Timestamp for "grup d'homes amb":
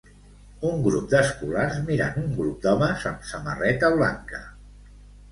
2.39-3.27